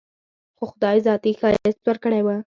خو 0.57 0.63
خداى 0.71 0.97
ذاتي 1.07 1.31
ښايست 1.39 1.79
وركړى 1.87 2.21
و. 2.23 2.27